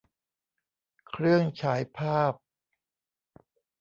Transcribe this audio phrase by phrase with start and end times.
[1.09, 2.33] เครื่องฉายภาพ